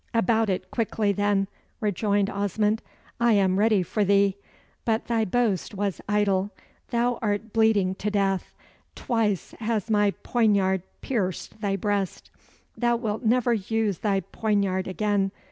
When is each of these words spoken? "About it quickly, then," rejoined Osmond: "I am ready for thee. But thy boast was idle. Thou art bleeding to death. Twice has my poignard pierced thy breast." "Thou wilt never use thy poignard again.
"About 0.15 0.49
it 0.49 0.71
quickly, 0.71 1.11
then," 1.11 1.47
rejoined 1.79 2.27
Osmond: 2.27 2.81
"I 3.19 3.33
am 3.33 3.59
ready 3.59 3.83
for 3.83 4.03
thee. 4.03 4.35
But 4.83 5.05
thy 5.05 5.25
boast 5.25 5.75
was 5.75 6.01
idle. 6.09 6.49
Thou 6.89 7.19
art 7.21 7.53
bleeding 7.53 7.93
to 7.93 8.09
death. 8.09 8.55
Twice 8.95 9.53
has 9.59 9.91
my 9.91 10.09
poignard 10.23 10.81
pierced 11.01 11.61
thy 11.61 11.75
breast." 11.75 12.31
"Thou 12.75 12.95
wilt 12.95 13.23
never 13.25 13.53
use 13.53 13.99
thy 13.99 14.21
poignard 14.21 14.87
again. 14.87 15.31